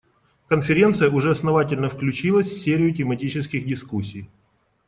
Конференция 0.47 1.11
уже 1.11 1.29
основательно 1.29 1.87
включилась 1.87 2.47
в 2.47 2.57
серию 2.57 2.91
тематических 2.91 3.67
дискуссий. 3.67 4.27